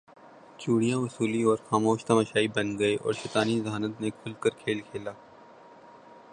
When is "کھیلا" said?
4.81-5.11